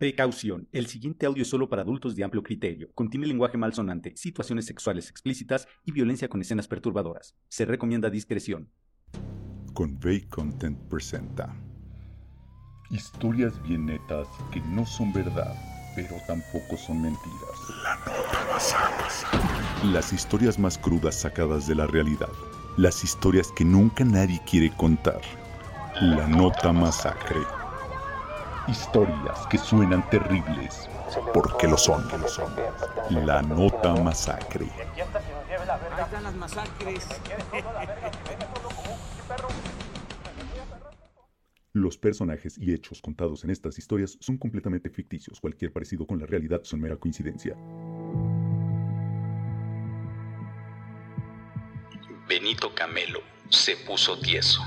[0.00, 0.66] Precaución.
[0.72, 2.90] El siguiente audio es solo para adultos de amplio criterio.
[2.94, 7.36] Contiene lenguaje malsonante, situaciones sexuales explícitas y violencia con escenas perturbadoras.
[7.48, 8.70] Se recomienda discreción.
[9.74, 11.54] Convey Content presenta
[12.90, 15.54] historias bien netas que no son verdad,
[15.94, 17.58] pero tampoco son mentiras.
[17.84, 19.92] La nota masacre.
[19.92, 22.32] Las historias más crudas sacadas de la realidad.
[22.78, 25.20] Las historias que nunca nadie quiere contar.
[26.00, 27.59] La nota masacre.
[28.70, 30.88] Historias que suenan terribles,
[31.34, 32.04] porque lo son.
[33.10, 34.66] La nota masacre.
[34.70, 37.08] Ahí están las masacres.
[41.72, 45.40] Los personajes y hechos contados en estas historias son completamente ficticios.
[45.40, 47.56] Cualquier parecido con la realidad son mera coincidencia.
[52.28, 54.62] Benito Camelo se puso tieso.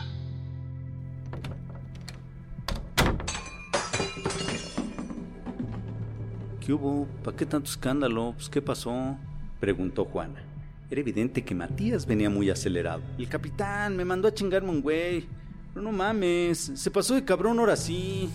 [6.66, 7.08] ¿Qué hubo?
[7.24, 8.34] ¿Para qué tanto escándalo?
[8.36, 9.18] Pues, ¿Qué pasó?
[9.60, 10.42] Preguntó Juana.
[10.90, 13.02] Era evidente que Matías venía muy acelerado.
[13.18, 15.26] El capitán me mandó a chingarme un güey.
[15.74, 18.30] Pero no mames, se pasó de cabrón ahora sí.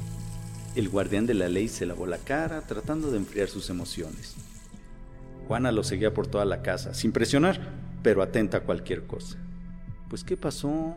[0.74, 4.36] El guardián de la ley se lavó la cara tratando de enfriar sus emociones.
[5.46, 7.58] Juana lo seguía por toda la casa, sin presionar,
[8.02, 9.38] pero atenta a cualquier cosa.
[10.10, 10.96] Pues ¿qué pasó?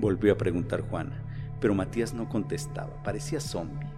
[0.00, 1.22] Volvió a preguntar Juana,
[1.60, 3.93] pero Matías no contestaba, parecía zombie.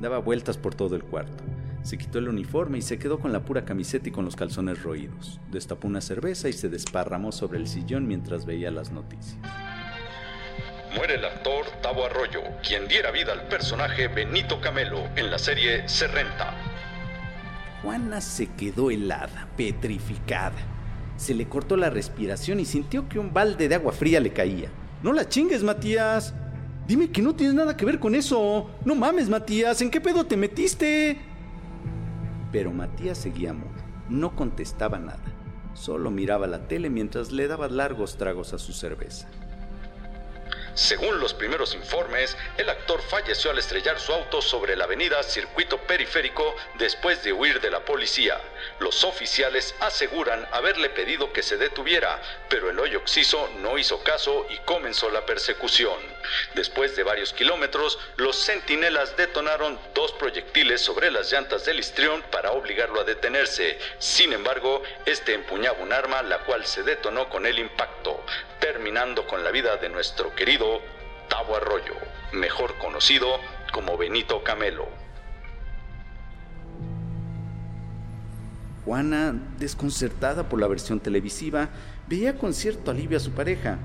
[0.00, 1.44] Daba vueltas por todo el cuarto.
[1.82, 4.82] Se quitó el uniforme y se quedó con la pura camiseta y con los calzones
[4.82, 5.40] roídos.
[5.50, 9.38] Destapó una cerveza y se desparramó sobre el sillón mientras veía las noticias.
[10.96, 15.88] Muere el actor Tavo Arroyo, quien diera vida al personaje Benito Camelo en la serie
[15.88, 16.54] Se Renta.
[17.82, 20.56] Juana se quedó helada, petrificada.
[21.16, 24.70] Se le cortó la respiración y sintió que un balde de agua fría le caía.
[25.02, 26.34] No la chingues, Matías.
[26.90, 28.68] Dime que no tienes nada que ver con eso.
[28.84, 31.20] No mames, Matías, ¿en qué pedo te metiste?
[32.50, 33.70] Pero Matías seguía mudo.
[34.08, 35.22] No contestaba nada.
[35.72, 39.30] Solo miraba la tele mientras le daba largos tragos a su cerveza.
[40.80, 45.76] Según los primeros informes, el actor falleció al estrellar su auto sobre la avenida Circuito
[45.76, 48.40] Periférico después de huir de la policía.
[48.78, 54.46] Los oficiales aseguran haberle pedido que se detuviera, pero el hoyo oxiso no hizo caso
[54.48, 55.98] y comenzó la persecución.
[56.54, 62.52] Después de varios kilómetros, los centinelas detonaron dos proyectiles sobre las llantas del histrión para
[62.52, 63.78] obligarlo a detenerse.
[63.98, 68.24] Sin embargo, este empuñaba un arma la cual se detonó con el impacto,
[68.60, 70.80] terminando con la vida de nuestro querido
[71.28, 71.94] Tavo Arroyo,
[72.32, 73.26] mejor conocido
[73.72, 74.88] como Benito Camelo.
[78.84, 81.70] Juana, desconcertada por la versión televisiva,
[82.08, 83.78] veía con cierto alivio a su pareja.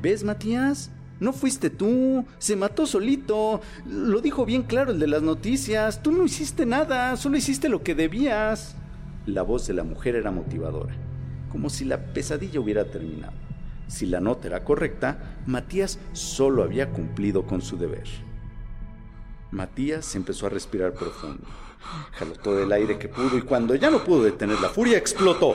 [0.00, 0.90] ¿Ves, Matías?
[1.20, 3.60] No fuiste tú, se mató solito.
[3.86, 6.02] Lo dijo bien claro el de las noticias.
[6.02, 8.76] Tú no hiciste nada, solo hiciste lo que debías.
[9.24, 10.94] La voz de la mujer era motivadora,
[11.50, 13.43] como si la pesadilla hubiera terminado.
[13.88, 18.08] Si la nota era correcta, Matías solo había cumplido con su deber.
[19.50, 21.46] Matías empezó a respirar profundo.
[22.12, 25.54] Jaló todo el aire que pudo y cuando ya no pudo detener la furia, explotó.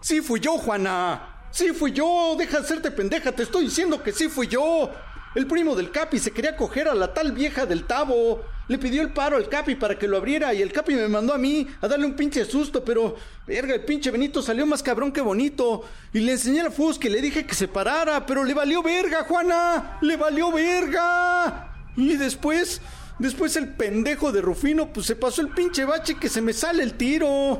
[0.00, 1.48] ¡Sí fui yo, Juana!
[1.50, 2.36] ¡Sí fui yo!
[2.38, 3.32] ¡Deja de serte pendeja!
[3.32, 4.90] ¡Te estoy diciendo que sí fui yo!
[5.34, 8.42] El primo del Capi se quería coger a la tal vieja del Tavo.
[8.68, 11.34] Le pidió el paro al Capi para que lo abriera y el Capi me mandó
[11.34, 15.10] a mí a darle un pinche susto, pero verga, el pinche Benito salió más cabrón
[15.10, 15.82] que bonito.
[16.12, 19.24] Y le enseñé a Fus que le dije que se parara, pero le valió verga,
[19.24, 19.98] Juana.
[20.02, 21.72] Le valió verga.
[21.96, 22.80] Y después,
[23.18, 26.84] después el pendejo de Rufino, pues se pasó el pinche bache que se me sale
[26.84, 27.58] el tiro.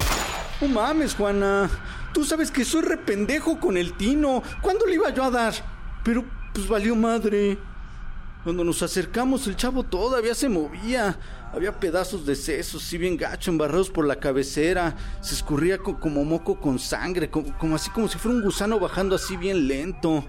[0.61, 1.69] No mames, Juana.
[2.13, 4.45] Tú sabes que soy rependejo con el tino.
[4.63, 5.55] ¿Cuándo le iba yo a dar?
[6.05, 7.59] Pero pues valió madre.
[8.45, 11.19] Cuando nos acercamos, el chavo todavía se movía.
[11.53, 14.95] Había pedazos de sesos, sí bien gacho, embarrados por la cabecera.
[15.21, 19.37] Se escurría como moco con sangre, como, así como si fuera un gusano bajando así
[19.37, 20.25] bien lento.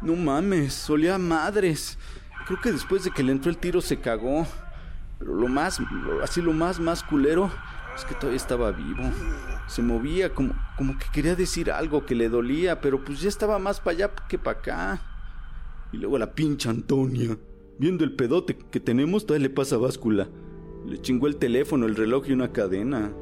[0.00, 1.98] No mames, olía a madres.
[2.46, 4.46] Creo que después de que le entró el tiro se cagó.
[5.18, 5.78] Pero lo más,
[6.22, 7.50] así lo más, más culero,
[7.94, 9.10] es que todavía estaba vivo.
[9.66, 13.58] Se movía como, como que quería decir algo que le dolía, pero pues ya estaba
[13.58, 15.19] más para allá que para acá.
[15.92, 17.36] Y luego la pincha Antonia.
[17.78, 20.28] Viendo el pedote que tenemos, todavía le pasa báscula.
[20.86, 23.12] Le chingó el teléfono, el reloj y una cadena.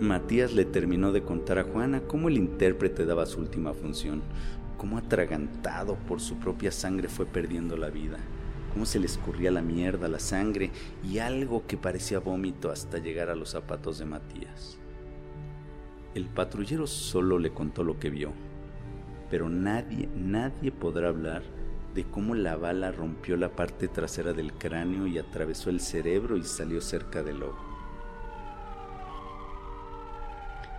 [0.00, 4.22] Matías le terminó de contar a Juana cómo el intérprete daba su última función,
[4.76, 8.18] cómo atragantado por su propia sangre fue perdiendo la vida,
[8.72, 10.72] cómo se le escurría la mierda, la sangre
[11.08, 14.78] y algo que parecía vómito hasta llegar a los zapatos de Matías.
[16.14, 18.32] El patrullero solo le contó lo que vio,
[19.34, 21.42] pero nadie, nadie podrá hablar
[21.92, 26.44] de cómo la bala rompió la parte trasera del cráneo y atravesó el cerebro y
[26.44, 27.58] salió cerca del ojo.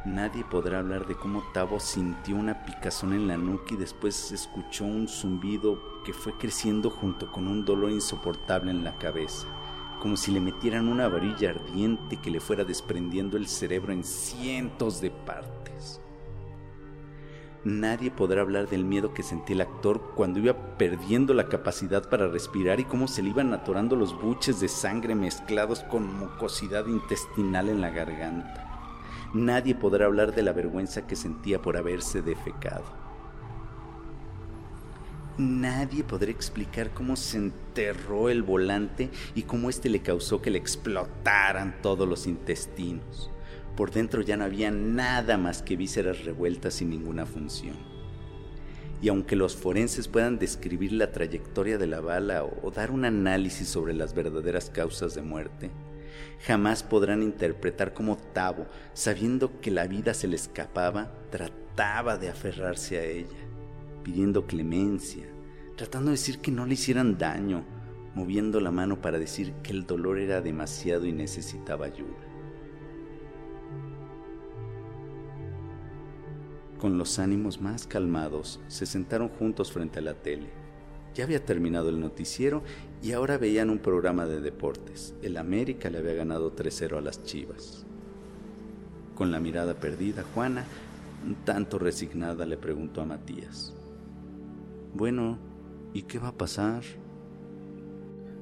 [0.05, 4.85] Nadie podrá hablar de cómo Tavo sintió una picazón en la nuca y después escuchó
[4.85, 9.47] un zumbido que fue creciendo junto con un dolor insoportable en la cabeza,
[10.01, 15.01] como si le metieran una varilla ardiente que le fuera desprendiendo el cerebro en cientos
[15.01, 15.99] de partes.
[17.65, 22.27] Nadie podrá hablar del miedo que sentía el actor cuando iba perdiendo la capacidad para
[22.27, 27.69] respirar y cómo se le iban atorando los buches de sangre mezclados con mucosidad intestinal
[27.69, 29.31] en la garganta.
[29.33, 32.85] Nadie podrá hablar de la vergüenza que sentía por haberse defecado.
[35.39, 40.59] Nadie podrá explicar cómo se enterró el volante y cómo éste le causó que le
[40.59, 43.31] explotaran todos los intestinos.
[43.75, 47.75] Por dentro ya no había nada más que vísceras revueltas sin ninguna función.
[49.01, 53.67] Y aunque los forenses puedan describir la trayectoria de la bala o dar un análisis
[53.67, 55.71] sobre las verdaderas causas de muerte,
[56.45, 62.97] jamás podrán interpretar cómo Tavo, sabiendo que la vida se le escapaba, trataba de aferrarse
[62.97, 63.37] a ella,
[64.03, 65.25] pidiendo clemencia,
[65.75, 67.65] tratando de decir que no le hicieran daño,
[68.13, 72.34] moviendo la mano para decir que el dolor era demasiado y necesitaba ayuda.
[76.79, 80.49] Con los ánimos más calmados, se sentaron juntos frente a la tele.
[81.13, 82.63] Ya había terminado el noticiero
[83.01, 85.15] y ahora veían un programa de deportes.
[85.21, 87.85] El América le había ganado 3-0 a las Chivas.
[89.15, 90.65] Con la mirada perdida, Juana,
[91.25, 93.73] un tanto resignada, le preguntó a Matías.
[94.93, 95.37] Bueno,
[95.93, 96.83] ¿y qué va a pasar?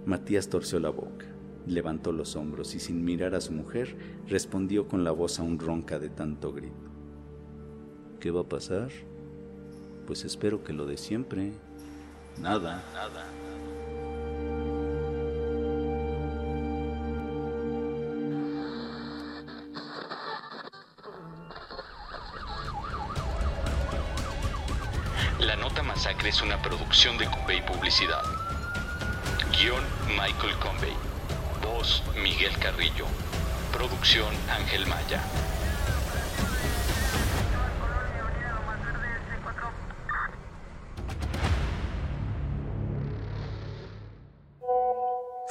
[0.08, 1.28] Matías torció la boca,
[1.68, 3.96] levantó los hombros y sin mirar a su mujer,
[4.28, 6.93] respondió con la voz aún ronca de tanto grito.
[8.24, 8.88] ¿Qué va a pasar?
[10.08, 11.52] Pues espero que lo de siempre.
[12.38, 13.25] Nada, nada.
[25.42, 28.24] La Nota Masacre es una producción de Cubey Publicidad.
[29.52, 30.96] Guión Michael Convey.
[31.62, 33.06] Voz Miguel Carrillo.
[33.74, 35.22] Producción Ángel Maya.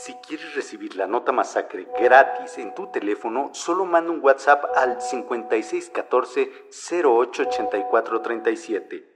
[0.04, 5.00] Si quieres recibir la nota masacre gratis en tu teléfono, solo manda un WhatsApp al
[5.00, 9.11] 5614 088437.